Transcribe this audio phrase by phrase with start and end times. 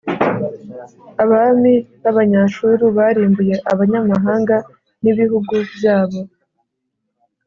[1.23, 4.55] abami b’Abanyashuru barimbuye abanyamahanga
[5.03, 6.19] n’ibihugu byabo,